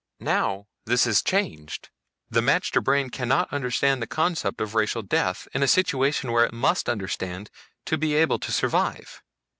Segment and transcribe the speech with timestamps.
[0.19, 1.91] Now this is changed.
[2.27, 6.53] The magter brain cannot understand the concept of racial death, in a situation where it
[6.53, 7.51] must understand
[7.85, 9.21] to be able to survive.